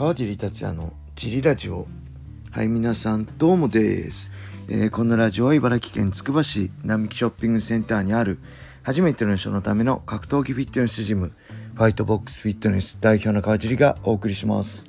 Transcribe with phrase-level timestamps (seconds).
[0.00, 1.86] 川尻達也のジリラジオ。
[2.50, 4.30] はい皆さんどうもです、
[4.70, 8.38] えー、このラジオは茨城県つくば市並木ショッピングセンターにある
[8.82, 11.34] 初めての人のための格闘技フィットネスジム
[11.74, 14.86] ファイトボックスフィットネス代表の川尻がお送りします。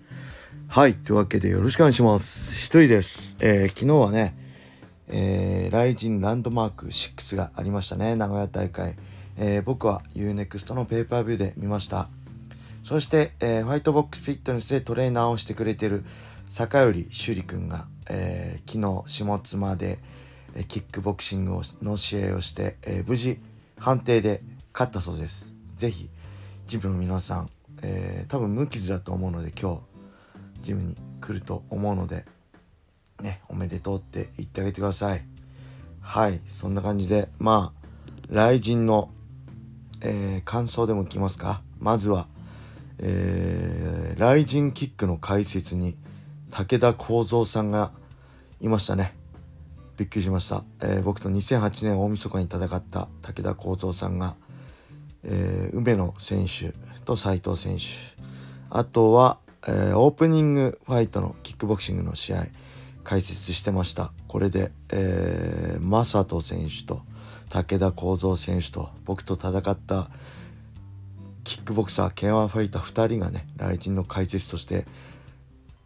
[0.70, 2.56] はいというわけでよろしくお願いします。
[2.56, 4.34] 一人です、えー、昨日はね
[5.10, 8.96] えー、ライジンランドマーク6がありましたね名古屋大会、
[9.36, 12.08] えー、僕は UNEXT のペーパービューで見ました。
[12.84, 16.04] そして、えー、ファイトボックスフィットネスでトレーナーをしてくれてる
[16.50, 20.00] 坂寄朱里くんが、えー、昨日下妻で、
[20.56, 23.40] えー、キックボクシングをの試合をして、えー、無事
[23.78, 24.42] 判定で
[24.74, 25.54] 勝ったそうです。
[25.76, 26.10] ぜひ
[26.68, 27.50] ジムの皆さん、
[27.82, 29.82] えー、多分無傷だと思うので今日
[30.62, 32.26] ジムに来ると思うので
[33.22, 35.24] ねおめでとうって言ってあげてください。
[36.02, 37.88] はいそんな感じでまあ
[38.28, 39.10] 雷神の、
[40.02, 41.62] えー、感想でも来ますか？
[41.80, 42.28] まずは
[43.00, 45.98] えー、ライジンキックの解説に
[46.52, 47.92] 武田幸三さんが
[48.60, 49.16] いましたね。
[49.98, 50.64] びっくりしました。
[50.82, 54.36] えー、僕と2008年大晦日に戦った武田幸三さんが、
[55.24, 56.74] えー、梅野選手
[57.06, 57.84] と斉藤選手、
[58.70, 59.38] あとは、
[59.68, 62.48] えー、オープニングファイトのキックボクシングの試合、
[63.04, 64.12] 解説してました。
[64.28, 67.02] これで、えー、正人選手と
[67.50, 70.10] 武田幸三選手と僕と戦った
[71.52, 74.86] キックボクサー K1 ファイター2人がね来人の解説として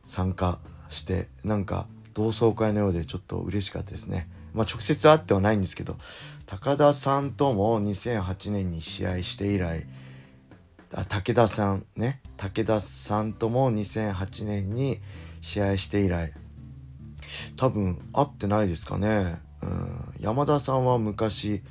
[0.03, 4.29] 参加してなんか同窓会のようでちょっと嬉しかったですね。
[4.53, 5.97] まあ直接会ってはないんですけど
[6.45, 9.87] 高田さんとも2008年に試合して以来
[10.93, 12.21] あ武田さんね。
[12.37, 14.99] 武田さんとも2008年に
[15.41, 16.31] 試合して以来
[17.57, 21.63] 多分会ってないですかね、うん、山田さんは昔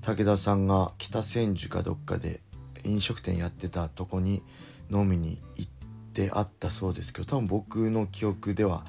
[0.00, 2.40] 武田さんが北千住かどっかで
[2.84, 4.42] 飲食店やってたとこに
[4.90, 5.70] 飲みに行っ
[6.12, 8.84] てあったそうですけど多分僕の記憶では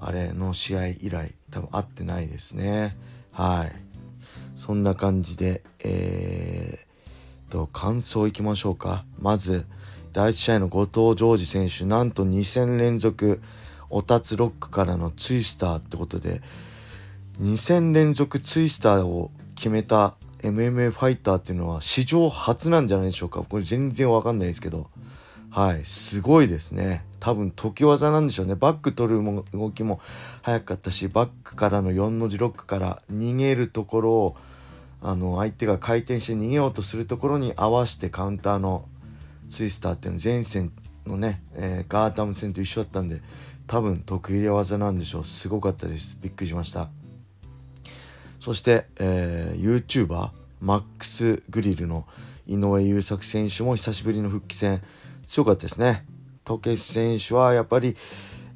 [0.00, 2.96] あれの試合以来多分会ってないですね。
[3.32, 3.72] はい。
[4.56, 9.04] そんな感じでえー、と感想いきましょうか。
[9.18, 9.66] まず
[10.12, 13.40] 第1試合の後藤ジョージ選手なんと2戦連続
[13.88, 16.40] おたつロックからのツイスターってことで
[17.40, 23.42] 2戦連続ツイスターを決めた MMA ファイターっていうのは史上初なんじゃないでしょうか。
[23.42, 24.88] これ全然わかんないですけど。
[25.50, 25.84] はい。
[25.84, 27.04] すごいですね。
[27.18, 28.54] 多分時技なんでしょうね。
[28.54, 30.00] バック取る動きも
[30.42, 34.36] 速かったしバックからの4の字ロックから逃げるところを
[35.02, 38.84] あの相手が回転して逃げようとするところに合わせてカウンターの
[39.48, 40.72] ツイスターっていうの前線
[41.06, 43.20] のね、えー、ガータム戦と一緒だったんで
[43.66, 45.24] 多分得意技なんでしょう。
[45.24, 46.18] すごかったです。
[46.20, 46.88] びっくりしました。
[48.40, 50.30] そして、えー、YouTuber
[50.60, 52.06] マックスグリルの
[52.46, 54.82] 井上優作選手も久しぶりの復帰戦
[55.24, 56.04] 強かったですね。
[56.44, 57.96] 時計選手はやっぱり、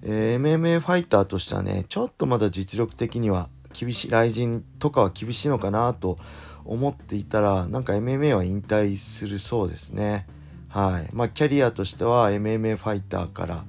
[0.03, 6.17] えー、MMA ファイターとしてはねちょっとまだ実力的には厳しい雷神とかは厳しいのかなと
[6.65, 10.27] 思っていたらなんか MMA は引退するそうですね。
[10.71, 13.65] はいまあ、キャリアとしては MMA ファイターから、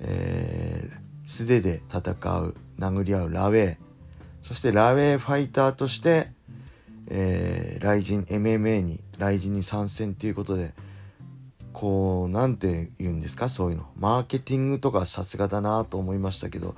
[0.00, 3.83] えー、素手で戦う殴り合うラウェイ
[4.44, 6.28] そしてラウェイファイターとして、
[7.08, 10.72] えー、雷神 MMA に雷神に参戦ということで
[11.72, 13.48] こう何て言うんですか？
[13.48, 13.86] そういうの。
[13.96, 16.76] マーケティングとかさすがだなと思いましたけど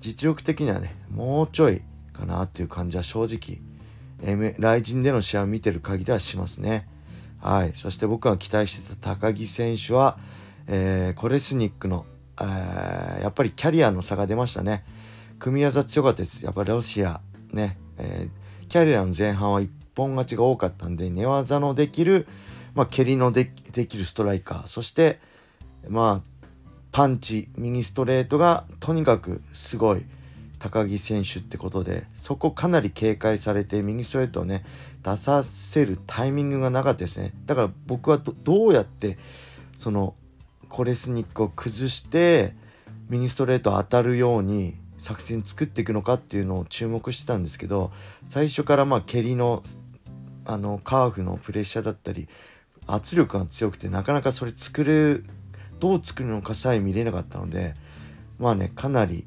[0.00, 1.80] 実力的にはねもうちょい
[2.12, 3.60] かなっていう感じは正直、
[4.22, 6.86] M、雷神での試合を見てる限りはしますね。
[7.40, 7.72] はい。
[7.74, 10.18] そして僕が期待してた高木選手は、
[10.66, 12.04] えー、コレスニックの、
[12.40, 14.84] えー、やっぱりキャリアの差が出ましたね。
[15.38, 16.44] 組み技強かったです。
[16.44, 17.20] やっぱりロシア、
[17.52, 22.26] ね、えー、キャリアの前半は一本勝ちが多かったんで、寝技のできる、
[22.74, 25.20] まあ、蹴りのできるストライカー、そして、
[25.88, 26.28] まあ、
[26.92, 30.02] パンチ、右ストレートがとにかくすごい
[30.58, 34.64] 高木選手ってことで、そこかなり警戒されて、右ストレートをね、
[35.02, 37.32] 出させるタイミングがなかったですね。
[37.46, 39.18] だから僕はどうやって、
[39.76, 40.14] その、
[40.68, 42.54] コレスニックを崩して、
[43.08, 47.92] 右ストレート当たるように作戦作っていくのかっていうのを注目してたんですけど
[48.24, 49.62] 最初からまあ蹴りの
[50.44, 52.26] あのカーフのプレッシャーだったり
[52.86, 55.24] 圧力が強くてなかなかそれ作る
[55.78, 57.74] どう作るのかさえ見れなかったので
[58.38, 59.26] まあねかなり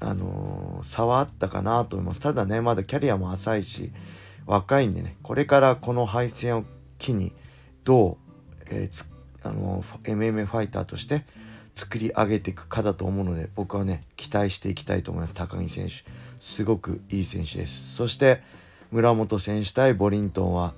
[0.00, 2.20] あのー、差はあったかなと思います。
[2.20, 3.92] ただねまだキャリアも浅いし
[4.46, 6.64] 若いんでねこれからこの敗戦を
[6.98, 7.32] 機に
[7.84, 9.06] どう、えー、
[9.42, 11.24] あのー、MMA ファイターとして
[11.74, 16.04] 作り上げていくかだと思うので僕はね期待していきたいと思います高木選手
[16.40, 18.42] すごくいい選手ですそして
[18.90, 20.74] 村本選手対ボリントンは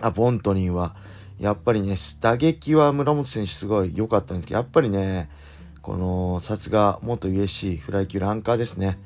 [0.00, 0.96] あボントニンは
[1.38, 5.30] やっぱりね、打撃は村本選手すごい良かったんですけど、やっぱりね、
[5.82, 8.98] この、さすが元 USC フライ級ランカーですね。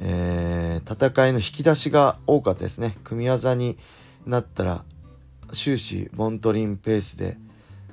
[0.00, 2.96] えー、戦いの引き出しが多かったですね。
[3.04, 3.78] 組み技に
[4.26, 4.84] なったら、
[5.52, 7.38] 終始、ボントリンペースで、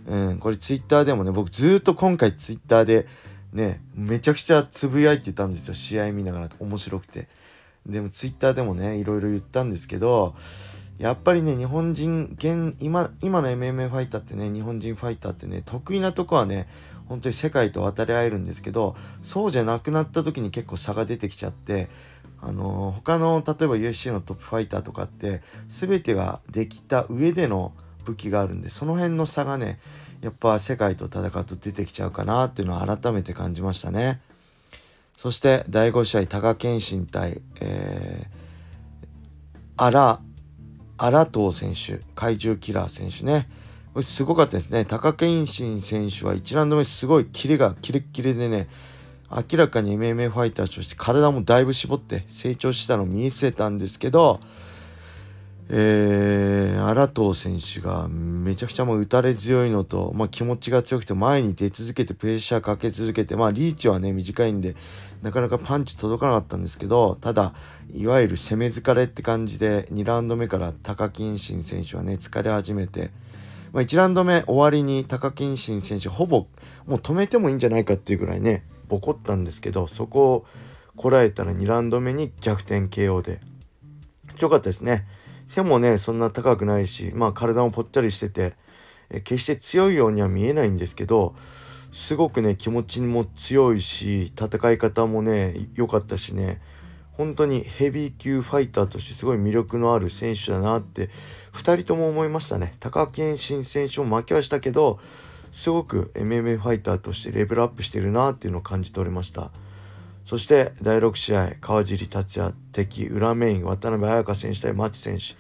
[0.08, 3.08] うん、これツイッターでもね、僕ずっと今回ツイッターで、
[3.54, 5.74] ね、めちゃくちゃつぶやいてたんですよ。
[5.74, 7.28] 試合見ながら面白くて。
[7.86, 10.36] でもツイッターでもね、いろいろ言ったんですけど、
[10.98, 16.68] やっぱりね、日本人、現、今、今の MMA ファイターってね、日本人ファイターってね、得意なとこはね、
[17.08, 21.90] 本当に世界と渡り合えるんですけど、そうじゃなくなった時に結構差が出てきちゃって、
[22.42, 27.74] あのー、他の、例えば UFC のトップファイターとかって、全てができた上での
[28.06, 29.80] 武器があるんで、その辺の差がね、
[30.22, 34.22] やっぱ世界と戦うと出てきちゃうかなっていうのは改めて感じましたね。
[35.18, 40.22] そして第5試合、貴健信対、えー、アラ、
[40.98, 43.50] アラトー選手、怪獣キラー選手ね。
[44.02, 44.86] すごかったですね。
[44.86, 48.68] 貴健信選手は1ラウンド目すごいキレがキレッキレでね、
[49.32, 54.40] 明らかに MMA ファイターとして体もだいぶ絞って成長したのを見せたんですけど、
[55.68, 64.76] えー、荒藤選手がめちゃくちゃもう打たれ強いのと、まあ、気持ちが強くて前に出続けてプレッシャーかけ続けて、まあ、リーチはね短いんで
[65.24, 67.56] なかなかパンチ届かなかったんですけどただ
[67.94, 73.10] いわゆる攻め疲れって感じで2ラウンド目から高木慎選手はね疲れ始めて、
[73.74, 76.46] まあ、1ラウンド目終わりに高木慎選手ほぼ
[76.86, 80.46] もう止めてもいいんじゃないかっていうぐらいねボコったんですけどそこを
[80.96, 83.42] こらえたら2ラウンド目に逆転 KO で
[84.36, 85.06] 強かったですね。
[85.48, 88.56] 背もね、そんな高くないし、まあ体もぽっちゃりしてて、
[89.10, 91.36] え決して強いようには見えないんですけど、
[91.92, 96.62] すごくね、気持ちも強いし、戦い方もね、良かったしね、
[97.14, 101.10] 本当にヘビー級ファイターとしてすごい魅力のある選手だなって、
[101.54, 102.74] 2人とも思いましたね。
[102.80, 105.00] 高健新選手も負けはしたけど、
[105.52, 109.52] すごく MMA ファイターとしてレベルアップしてるなっていうのを感じ取れました。
[110.26, 115.36] そして第6試合、川尻達也敵裏メイン、渡辺彩香選手対町選手。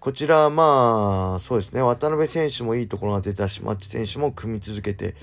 [0.00, 5.16] こちら、まあ、そうですね、渡辺選手もいいところが出たし、町選手も組み続けて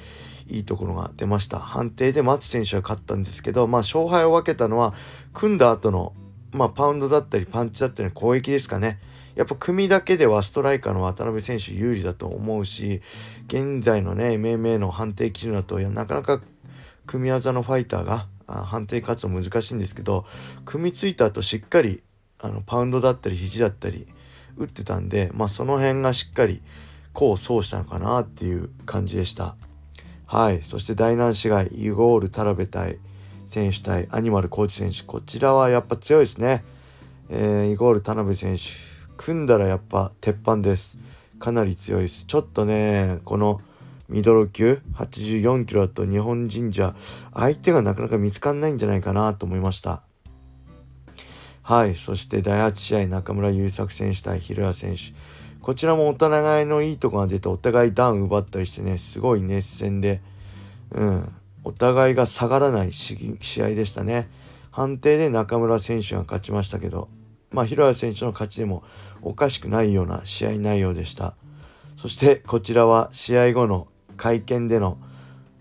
[0.48, 1.58] いいところが出ました。
[1.58, 4.94] 判定で町選手は勝ったんですけど、まあ、勝敗を分けたのは、
[5.34, 6.14] 組んだ後の、
[6.52, 9.00] まあ、パウンドだったり、パンチだったり、攻撃ですかね。
[9.34, 13.02] やっぱ組だけではストライカーの渡辺選手有利だと思うし、
[13.48, 16.40] 現在のね、MMA の判定基準だと、いや、なかなか
[17.08, 20.26] 組み技のファイターが、判定勝つの難しいんですけど
[20.66, 22.02] 組みついた後しっかり
[22.40, 24.08] あのパウンドだったり肘だったり
[24.58, 26.62] 打ってたんで、まあ、その辺がしっかり
[27.16, 29.56] 功を奏したのかなっていう感じでした。
[30.26, 30.62] はい。
[30.62, 33.00] そして大南市街、イゴール・タラベ対
[33.48, 35.02] 選手対アニマル・コーチ選手。
[35.04, 36.64] こちらはやっぱ強いですね。
[37.30, 38.62] えー、イゴール・田辺選手。
[39.18, 41.00] 組んだらやっぱ鉄板です。
[41.40, 42.26] かなり強いです。
[42.26, 43.62] ちょっとね、この
[44.10, 46.96] ミドル級84キロだと日本人じゃ
[47.34, 50.02] 相手がなかなか見つかんないんじゃないかなと思いました。
[51.62, 51.94] はい。
[51.94, 55.14] そして第8試合中村優作選手対平谷選手。
[55.62, 60.22] こちらもお互いのいいとこが出てお互いダウン奪ったりしてね、すごい熱戦で、
[60.92, 61.32] うん。
[61.64, 64.30] お互いが下がらない試合でしたね。
[64.72, 67.10] 判定で中村選手が勝ちましたけど、
[67.52, 68.84] まあ、平谷選手の勝ちでも
[69.22, 71.36] おかしくないような試合内容でした。
[71.98, 73.89] そしてこちらは試合後の
[74.20, 75.00] 会見での、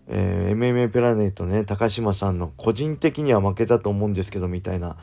[0.09, 4.97] えー、MMA プラネットね、高島さんの個人的には負けたと思うんですけど、みたいな、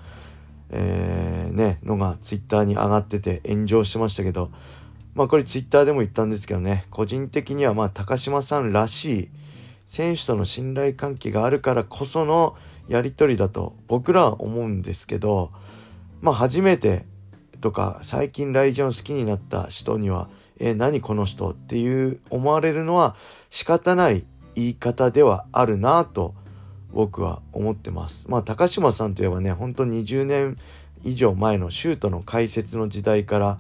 [0.70, 4.52] えー、ね、のがツイッターに上がってて炎上してましたけど、
[5.16, 9.30] まあこれツイッターでも言ったんですけどね、個人的にはまあ高島さんらしい
[9.86, 12.58] 選手との信頼関係があるからこその
[12.90, 15.52] やり取りだと僕らは思うんですけど、
[16.22, 17.06] まあ初めて
[17.62, 23.16] とか最近ライジョン好きになった人にはえ、何この人っていう思われるのは
[23.50, 26.34] 仕方ない言い方ではあるなと
[26.92, 28.26] 僕は思ってます。
[28.30, 30.58] まあ高島さんといえばね本当に20年
[31.04, 33.60] 以上前のシュートの解説の時代から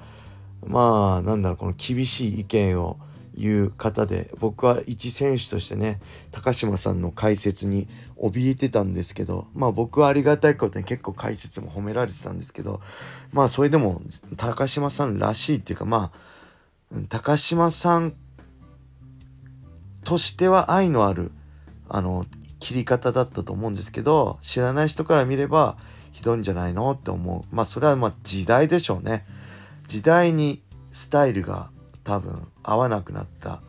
[0.65, 2.97] まあなんだろうこの厳しい意見を
[3.37, 5.99] 言う方で僕は一選手としてね
[6.31, 7.87] 高島さんの解説に
[8.17, 12.81] 怯えてたんですけどまあ僕はありがたいことに結構解説も褒められてたんですけど
[13.33, 14.01] まあそれでも
[14.37, 16.34] 高島さんらしいっていうかまあ
[17.09, 18.13] 高島さん
[20.03, 21.31] としては愛のある
[21.89, 22.25] あの
[22.59, 25.77] 切り方だったと思うんですけど知らない人から見れば
[26.11, 27.55] ひどいんじゃないのって思う。
[27.55, 29.25] まあそれはまあ時代でしょうね。
[29.87, 30.63] 時代に
[30.93, 31.69] スタイルが
[32.05, 33.61] 多分合わなくなった。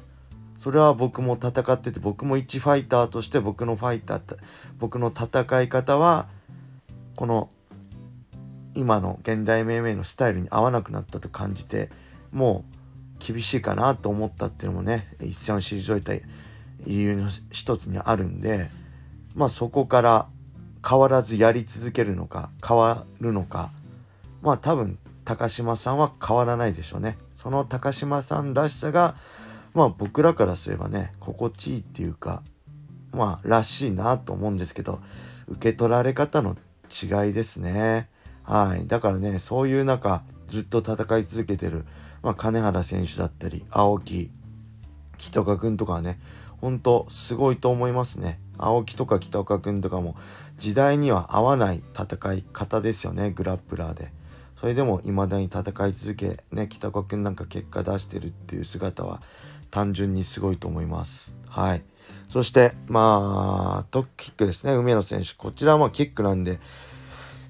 [0.56, 4.36] それは僕も戦ってて僕も一ファイターとして僕のファイター
[4.78, 6.28] 僕の戦い方は
[7.16, 7.50] この
[8.74, 11.90] 今の現代命名のスタイルに合わなくなったと感じて
[12.30, 12.75] もう
[13.26, 16.12] 厳しいかなと思ったっていうのもね一線を退いた
[16.86, 18.70] 理由の一つにあるんで
[19.34, 20.28] まあそこから
[20.88, 23.70] 変わらずやり続けるのか変わるのか
[24.42, 27.18] まあ多分高島さんは変わらないでしょうね。
[27.34, 29.16] その高島さんらしさが
[29.74, 32.44] まあ僕らからすればね心地いいっていうか
[33.10, 35.00] まあらしいなと思うんですけど
[35.48, 36.56] 受け取られ方の
[36.88, 38.08] 違いですね。
[38.44, 38.86] はい。
[38.86, 41.84] だからねそういう中ずっと戦い続けてる、
[42.22, 44.30] まあ、金原選手だったり青木
[45.18, 46.18] 北岡君とかはね
[46.60, 48.40] 本当すごいと思いますね。
[48.58, 50.16] 青木とか北岡君とかも
[50.56, 54.12] 時代には合わない戦い方ですよねグラップラーで。
[54.58, 59.20] それでも未だに戦い続けね北岡君なんか結果出してるっていう姿は
[59.70, 61.38] 単純にすごいと思います。
[61.48, 61.84] はい。
[62.28, 65.34] そしてまあトッキックですね梅野選手。
[65.34, 66.58] こちらはキックなんで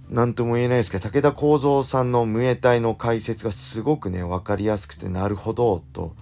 [0.09, 6.15] 何とも言えないですけど武田幸三さんのムエタイの解説がすごくね分かりやすくてなるほどと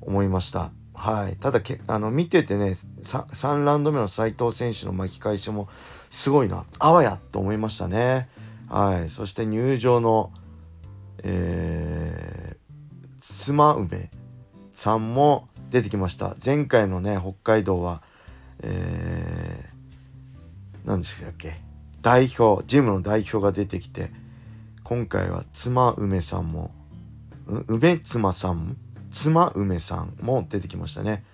[0.00, 1.36] 思いましたはい。
[1.36, 5.66] ただけ、あの、見ててね、3ラウンド目の斉藤選手の巻き返しも
[6.10, 8.28] すごいな、あわやと思いましたね。
[8.68, 9.08] はい。
[9.08, 10.30] そして入場の、
[11.22, 14.10] えー、妻梅
[14.72, 16.36] さんも出てきました。
[16.44, 18.02] 前回のね、北海道は、
[18.62, 21.69] えー、何でしたっけ？
[22.02, 24.10] 代表、ジムの代表が出てきて、
[24.84, 26.70] 今回は妻梅さんも、
[27.66, 28.76] 梅妻さん？
[29.10, 31.24] 妻梅さんも出てきましたね。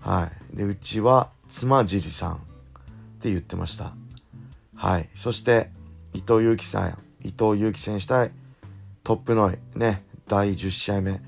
[0.00, 0.56] はい。
[0.56, 2.36] で、うちは妻尻さんっ
[3.20, 3.94] て言ってました。
[4.74, 5.08] はい。
[5.14, 5.70] そして、
[6.14, 8.30] 伊藤祐樹さん、伊藤祐樹選手対
[9.02, 11.20] トップノイ、ね、第10試合目。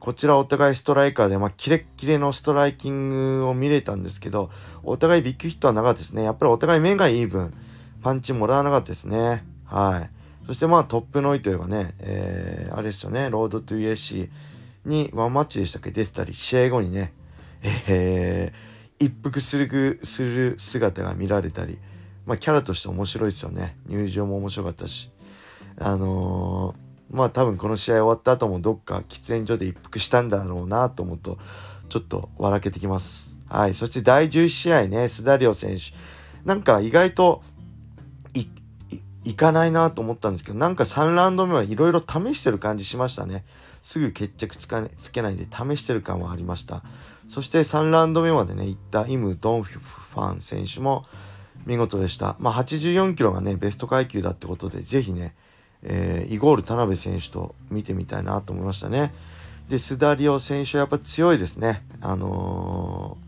[0.00, 4.50] こちらお互いストライカーで、まあ、キレッキレのストライキングを見れたんですけど、
[4.84, 6.22] お互いビッグヒットはなかったですね。
[6.22, 7.52] やっぱりお互い目がいい分、
[8.02, 9.44] パンチもらわなかったですね。
[9.64, 10.10] はい。
[10.46, 14.30] そしてまあトップノイといえばね、えー、あれですよね、 Road to UFC
[14.86, 15.90] にワンマッチでしたっけ？
[15.90, 17.12] 出てたり、試合後にね、
[17.88, 21.78] えー、一服する、する姿が見られたり、
[22.24, 23.76] まあキャラとして面白いですよね。
[23.86, 25.10] 入場も面白かったし。
[25.80, 31.38] あのー、まあ多分この試合終わった後もどっか喫煙所で一服したんだろうなと思うと、
[31.88, 33.38] ちょっと笑けてきます。
[33.48, 33.74] はい。
[33.74, 35.82] そして第11試合ね、スダリオ選手。
[36.44, 37.42] なんか意外と
[39.28, 43.44] いかないなと思ったんですけど、なんか3ラウンド目はいろいろ試してる感じしましたね。
[43.82, 46.82] すぐ決着つか、ね、つけないで試してる感はありました。
[47.28, 51.04] そして3ラウンド目までね、行ったイム・ドンファン選手も
[51.66, 52.36] 見事でした。
[52.38, 55.34] まあ、84キロがね、ベスト階級だってことで、ぜひね、
[55.82, 59.12] えー、イゴール田辺選手と見てみたいなと思いましたね。
[59.68, 61.84] で、スダリオ選手はやっぱ強いですね。
[62.00, 63.18] あの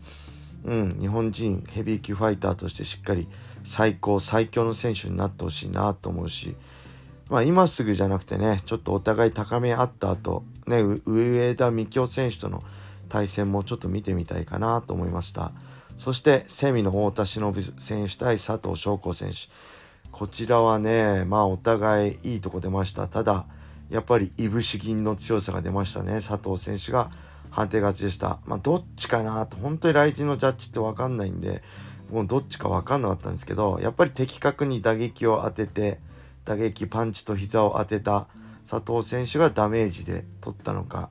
[0.63, 3.27] うん、日本人ヘビー級ファイターとしてしっかり
[3.63, 6.55] 最高最強の選手になってほしいなと思うし、
[7.29, 12.63] まあ、今すぐじゃなくてねちょっとお互い高め合った後ね上田幹夫選手との
[13.09, 15.51] 対戦もちょっと見てみたいかなと思いました。
[15.97, 19.37] そしてセミの太田忍選手対佐藤翔子選手。
[20.11, 23.07] こちらはねまあお互いいいとこ出ました。
[23.07, 23.45] ただ
[23.89, 27.11] やっぱりいぶし銀の強さが出ましたね佐藤選手が。
[27.51, 28.39] 判定勝ちでした。
[28.45, 29.57] まあどっちかなと。
[29.57, 31.61] 本当に来日のジャッジって分かんないんで
[32.11, 35.99] もうどっちか分かんなかったんですけどやっぱり的確に打撃を当てて
[36.43, 38.27] 打撃パンチと膝を当てた
[38.69, 41.09] 佐藤選手がダメージで取ったのか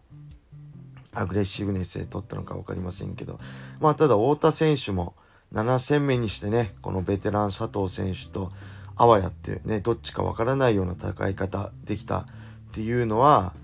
[1.12, 3.40] アグレッシブネスで取ったのか分かりませんけど
[3.80, 5.14] まあただ太田選手も
[5.52, 8.52] 7戦目にしてねこのベテラン佐藤選手と
[8.94, 12.24] あわやってねどっちか分からないような戦い方できたっ
[12.72, 13.54] ていうのは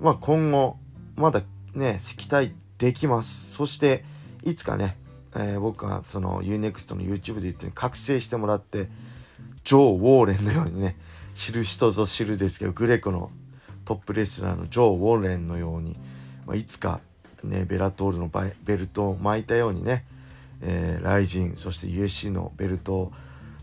[0.00, 0.76] まあ今後
[1.14, 1.42] まだ
[1.74, 3.52] ね期待できます。
[3.52, 4.04] そして
[4.44, 4.96] いつかね
[5.36, 8.88] えー、僕はその UNEXT の YouTube で言って覚醒してもらって
[9.64, 10.96] ジョー・ウォーレンのようにね
[11.34, 13.30] 知る人ぞ知るですけどグレコの
[13.84, 15.96] トップレスラーのジョー・ウォーレンのように、
[16.46, 17.00] まあ、いつか
[17.42, 18.30] ねベラトールの
[18.64, 20.04] ベルトを巻いたようにね、
[20.62, 23.12] えー、ライジンそして USC のベルトを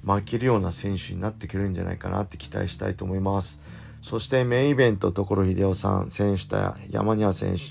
[0.03, 3.61] 巻けるような選手になってくれるんじゃないかなって期待したいと思います。
[4.01, 6.57] そしてメインイベント所秀夫さん選手と
[6.89, 7.61] 山庭選手。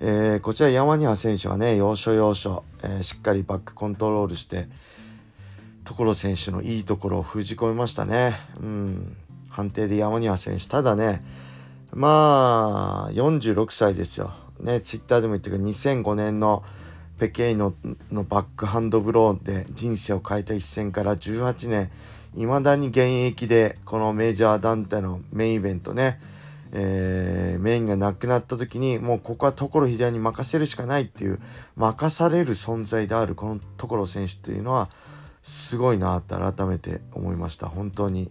[0.00, 4.68] えー、こちら山庭選手はね、要所要所、えー、しっかりバックコントロールして、
[5.84, 8.34] 所選手のいいところを封じ込めましたね。
[8.60, 9.16] うん。
[9.48, 10.68] 判定で山庭選手。
[10.68, 11.22] ただね、
[11.94, 14.34] まあ、46歳ですよ。
[14.60, 16.62] ね、ツイッターでも言ってるけど、2005年の
[17.18, 17.72] ペケイノ
[18.12, 21.90] のバックハンドブローで人生を変えた一戦から18年、
[22.34, 26.20] 未だに現役でこのメジャー団体のメインイベントね、
[26.72, 31.40] えー、メインがなくなった時にもうここは所秀夫に任せるしかないっていう
[31.76, 34.90] 任される存在であるこの所選手っていうのは
[35.42, 37.68] すごいなって改めて思いました。
[37.68, 38.30] 本当に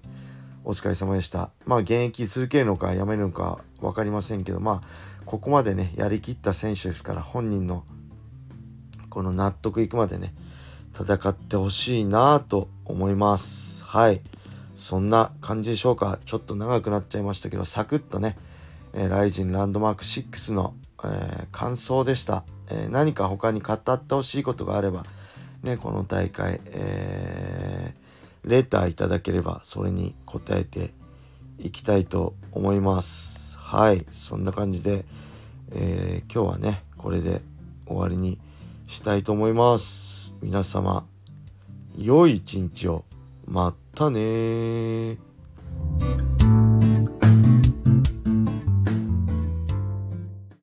[0.63, 1.51] お疲れ様でした。
[1.65, 7.83] まあ現役続けるのかやめるのか分かりませんけどまあここまでねやりきった選手ですから本人の
[9.09, 10.33] この納得いくまでね
[10.93, 13.85] 戦ってほしいなと思います。
[13.85, 14.21] はい。
[14.75, 16.19] そんな感じでしょうか。
[16.25, 18.37] ちょっと長くなっちゃいましたけどサクッとね、
[18.93, 25.05] えー、ライジンランドマーク6の、えー、感想でした、えー、何か他に語ってほしいことがあれば
[25.63, 30.93] ねこの大会、えー、レターいただければそれに答えて
[31.57, 33.57] いきたいと思います。
[33.57, 34.05] はい。
[34.11, 35.05] そんな感じで、
[35.71, 37.41] えー、今日はねこれで
[37.87, 38.39] 終わりに
[38.87, 40.35] したいと思います。
[40.41, 41.05] 皆様
[41.97, 43.05] 良い一日を。
[43.47, 45.17] またね